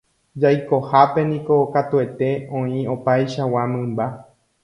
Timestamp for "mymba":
3.77-4.09